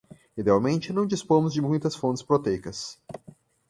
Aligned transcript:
Idealmente, 0.35 0.91
não 0.91 1.05
dispomos 1.05 1.53
de 1.53 1.61
muitas 1.61 1.93
fontes 1.95 2.23
proteicas 2.23 2.97